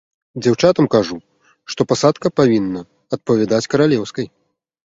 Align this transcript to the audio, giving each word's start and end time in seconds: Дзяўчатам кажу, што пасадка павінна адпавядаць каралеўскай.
Дзяўчатам 0.45 0.85
кажу, 0.95 1.17
што 1.73 1.87
пасадка 1.91 2.27
павінна 2.41 2.81
адпавядаць 3.19 3.65
каралеўскай. 3.75 4.25